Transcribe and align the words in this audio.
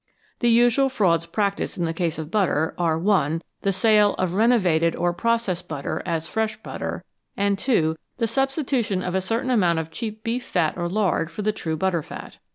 The 0.39 0.49
usual 0.49 0.89
frauds 0.89 1.27
practised 1.27 1.77
in 1.77 1.85
the 1.85 1.93
case 1.93 2.17
of 2.17 2.31
butter 2.31 2.73
are 2.75 2.97
(1) 2.97 3.43
the 3.61 3.71
sale 3.71 4.15
of 4.15 4.33
"renovated" 4.33 4.95
or 4.95 5.13
"process" 5.13 5.61
butter 5.61 6.01
as 6.07 6.27
fresh 6.27 6.57
butter, 6.63 7.03
and 7.37 7.55
(2) 7.59 7.95
the 8.17 8.25
substitution 8.25 9.03
of 9.03 9.13
a 9.13 9.21
certain 9.21 9.51
amount 9.51 9.77
of 9.77 9.91
cheap 9.91 10.23
beef 10.23 10.43
fat 10.43 10.75
or 10.75 10.89
lard 10.89 11.29
for 11.29 11.43
the 11.43 11.51
true 11.53 11.77
butter 11.77 12.01
fat. 12.01 12.39